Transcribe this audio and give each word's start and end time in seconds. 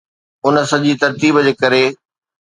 ان 0.45 0.55
سڄي 0.69 0.91
ترتيب 1.01 1.35
جي 1.45 1.53
ڪري 1.61 1.83